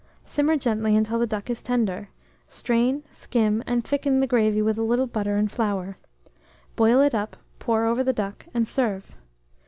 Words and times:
Simmer 0.25 0.57
gently 0.57 0.95
until 0.95 1.19
the 1.19 1.27
duck 1.27 1.47
is 1.47 1.61
tender; 1.61 2.09
strain, 2.47 3.03
skim, 3.11 3.61
and 3.67 3.85
thicken 3.85 4.19
the 4.19 4.25
gravy 4.25 4.59
with 4.59 4.79
a 4.79 4.81
little 4.81 5.05
butter 5.05 5.37
and 5.37 5.51
flour; 5.51 5.99
boil 6.75 7.01
it 7.01 7.13
up, 7.13 7.37
pour 7.59 7.85
over 7.85 8.03
the 8.03 8.11
duck, 8.11 8.47
and 8.51 8.67
serve. 8.67 9.11